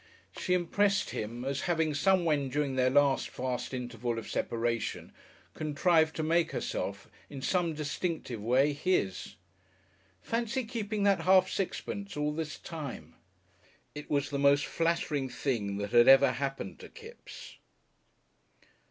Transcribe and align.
She 0.35 0.55
impressed 0.55 1.11
him 1.11 1.45
as 1.45 1.61
having 1.69 1.93
somewhen 1.93 2.49
during 2.49 2.75
their 2.75 2.89
vast 2.89 3.71
interval 3.71 4.17
of 4.17 4.27
separation 4.31 5.13
contrived 5.53 6.15
to 6.15 6.23
make 6.23 6.53
herself 6.53 7.07
in 7.29 7.43
some 7.43 7.75
distinctive 7.75 8.41
way 8.41 8.73
his. 8.73 9.35
Fancy 10.19 10.63
keeping 10.65 11.03
that 11.03 11.21
half 11.21 11.51
sixpence 11.51 12.17
all 12.17 12.33
this 12.33 12.57
time! 12.57 13.13
It 13.93 14.09
was 14.09 14.31
the 14.31 14.39
most 14.39 14.65
flattering 14.65 15.29
thing 15.29 15.77
that 15.77 15.91
had 15.91 16.07
ever 16.07 16.31
happened 16.31 16.79
to 16.79 16.89
Kipps. 16.89 17.57